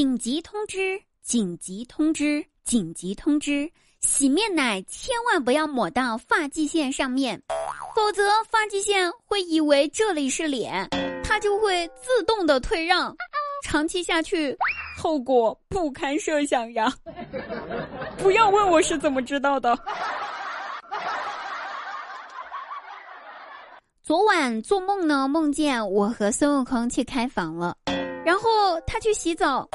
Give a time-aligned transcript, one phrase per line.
[0.00, 0.98] 紧急通知！
[1.20, 2.42] 紧急通知！
[2.64, 3.70] 紧急通知！
[4.00, 7.38] 洗面奶千万不要抹到发际线上面，
[7.94, 10.88] 否则发际线会以为这里是脸，
[11.22, 13.14] 它就会自动的退让，
[13.62, 14.56] 长期下去，
[14.96, 16.90] 后果不堪设想呀！
[18.16, 19.78] 不要问我是怎么知道的。
[24.02, 27.76] 昨晚做梦呢，梦见我和孙悟空去开房了，
[28.24, 29.68] 然后他去洗澡，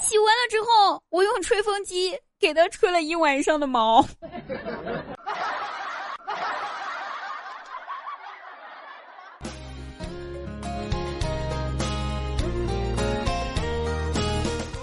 [0.00, 4.02] 洗完了之后，我用吹风机给他吹了一晚上的毛。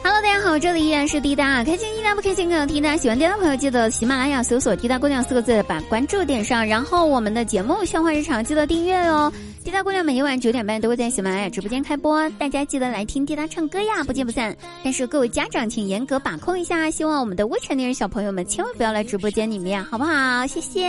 [0.03, 2.95] Hello，大家好，这里依然是滴答，开心滴答不开心更滴答。
[2.95, 6.65] 喜欢滴答的朋友记得喜马拉雅搜索“滴答姑娘”四个字，把关注点上。
[6.65, 9.33] 然后我们的节目《笑话日常》记得订阅哦。
[9.65, 14.55] 滴答姑娘每天晚九点半都会在喜马拉雅直播间开播，大家记得来听滴答唱歌呀，不见不散。
[14.83, 20.45] 但是各位家长请严格把控一下，希望我们的未成年人小朋友们千万不要来直播间里面，好不好？
[20.45, 20.87] 谢谢。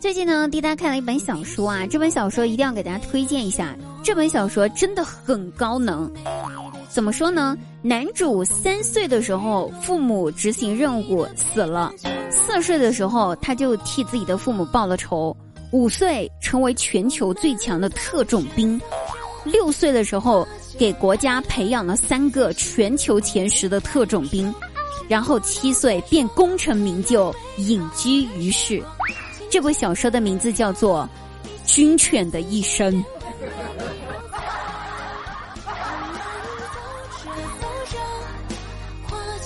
[0.00, 3.76] 最近呢，滴答看了一本小说啊，这本小说一定要给大家推荐一下。
[4.02, 6.10] 这本小说真的很高能。
[6.88, 7.56] 怎么说呢？
[7.82, 11.90] 男主三岁的时候，父母执行任务死了；
[12.30, 15.36] 四岁的时候，他就替自己的父母报了仇；
[15.72, 18.78] 五岁成为全球最强的特种兵；
[19.44, 20.46] 六岁的时候，
[20.78, 24.54] 给国家培养了三个全球前十的特种兵。
[25.06, 28.82] 然后七岁便功成名就，隐居于世。
[29.50, 31.06] 这部小说的名字叫做
[31.74, 32.90] 《军犬的一生》。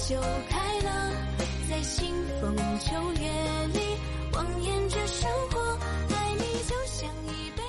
[0.08, 0.16] 就
[0.48, 1.12] 开了。
[1.68, 2.08] 在新
[2.40, 3.28] 风秋月
[3.74, 3.80] 里，
[4.32, 5.78] 望眼着生活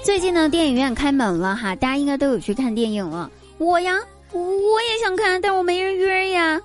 [0.06, 3.30] 最近呢，电影院开门了哈，大家应该都有去看电影了。
[3.58, 3.94] 我呀，
[4.32, 6.58] 我也想看，但我没人约呀。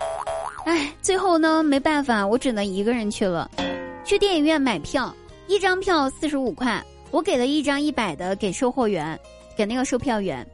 [0.65, 3.51] 唉，最后呢，没办法，我只能一个人去了。
[4.05, 5.13] 去电影院买票，
[5.49, 6.81] 一张票四十五块，
[7.11, 9.19] 我给了一张一百的给售货员，
[9.57, 10.47] 给那个售票员。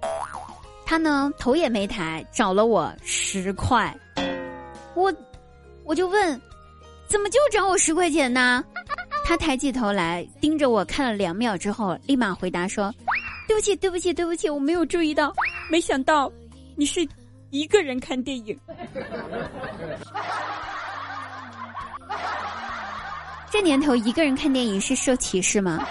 [0.87, 3.95] 他呢头也没抬，找了我十块。
[4.95, 5.13] 我，
[5.85, 6.41] 我就问，
[7.07, 8.65] 怎么就找我十块钱呢？
[9.25, 12.93] 他抬起头来，盯着我看了两秒之后，立马回答说
[13.47, 15.33] ：“对不起，对不起，对不起，我没有注意到，
[15.71, 16.31] 没想到
[16.77, 17.07] 你是。”
[17.51, 18.57] 一个人看电影，
[23.51, 25.85] 这年头一个人看电影是受歧视吗？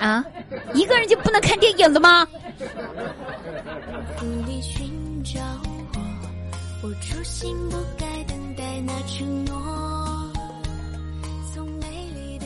[0.00, 0.24] 啊，
[0.72, 2.26] 一个人就不能看电影了吗
[4.46, 5.42] 你寻找
[6.82, 8.23] 我我初心不改？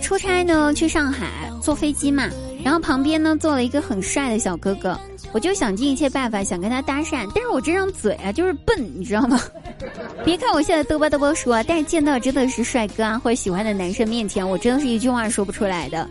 [0.01, 2.29] 出差呢，去上海坐飞机嘛，
[2.65, 4.99] 然后旁边呢坐了一个很帅的小哥哥。
[5.33, 9.39] 我就想尽一切办法想跟他搭讪，但是我这张嘴啊就是笨，你知道吗？
[10.25, 16.09] 别看我现在嘚吧嘚吧说，但是见到真的是帅哥啊或者喜欢的男生面前，我真的是一句话说不出来的。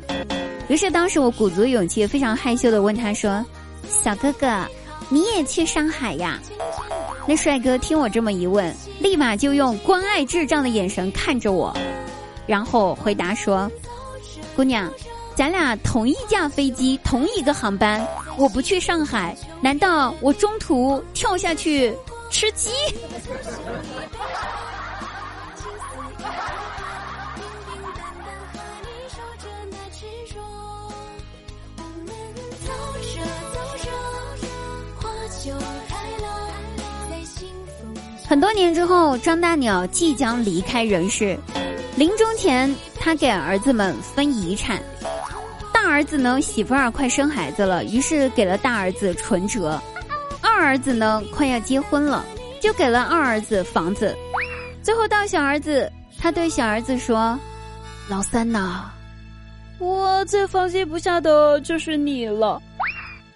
[0.68, 3.44] 于是当时我鼓足勇气，非常害羞的问他说
[3.90, 4.64] ：“小哥哥，
[5.10, 6.40] 你也去上海呀？”
[7.28, 11.76] 那帅哥听我这么一问，立马就用关爱智障的眼神看着我，
[12.46, 13.72] 然后回答说
[14.56, 14.92] ：“姑娘。”
[15.38, 18.04] 咱俩同一架飞机，同一个航班，
[18.40, 21.96] 我不去上海，难道我中途跳下去
[22.32, 22.72] 吃鸡？
[38.28, 41.38] 很多年之后，张大鸟即将离开人世，
[41.96, 44.82] 临终前，他给儿子们分遗产。
[45.74, 49.80] 大儿子呢，媳妇儿快生孩子了，于是给了大儿子存折；
[50.42, 52.26] 二儿子呢，快要结婚了，
[52.60, 54.14] 就给了二儿子房子。
[54.84, 55.90] 最后到小儿子，
[56.20, 57.40] 他对小儿子说
[58.10, 58.92] ：“老三呐，
[59.80, 62.62] 我最放心不下的就是你了。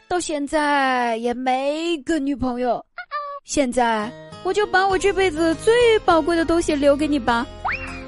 [0.10, 2.84] 到现在也没个女朋友，
[3.46, 4.12] 现在
[4.44, 7.46] 我就把我这辈子最宝贵的东西留给你吧。”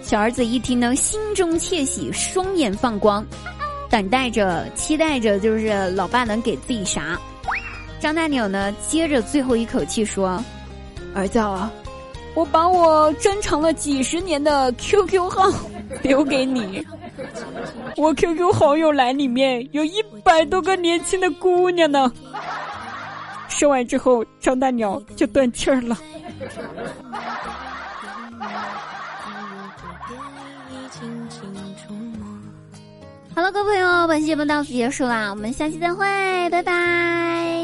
[0.01, 3.25] 小儿子一听呢，心中窃喜，双眼放光。
[3.89, 7.19] 等待着，期待着，就是老爸能给自己啥？
[7.99, 8.75] 张大鸟呢？
[8.87, 10.43] 接着最后一口气说
[11.15, 11.71] ：“儿子，啊
[12.35, 15.49] 我把我珍藏了几十年的 QQ 号
[16.01, 16.85] 留给你，
[17.95, 22.11] 我 QQ 好友栏里面有一百多个年轻的姑娘呢。”
[23.47, 25.95] 说完之后，张大鸟就断气儿了。
[33.35, 36.05] 好了，各位朋友，本期节目到此结束啦，我们下期再会，
[36.49, 37.62] 拜拜。